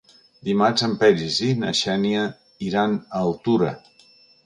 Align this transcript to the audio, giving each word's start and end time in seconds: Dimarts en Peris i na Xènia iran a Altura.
Dimarts 0.47 0.85
en 0.87 0.95
Peris 1.03 1.37
i 1.49 1.51
na 1.65 1.75
Xènia 1.83 2.25
iran 2.71 2.99
a 3.07 3.25
Altura. 3.25 3.73